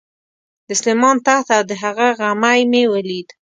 د 0.67 0.69
سلیمان 0.81 1.17
تخت 1.25 1.47
او 1.57 1.63
د 1.69 1.71
هغه 1.83 2.07
غمی 2.19 2.61
مې 2.71 2.83
ولید. 2.93 3.27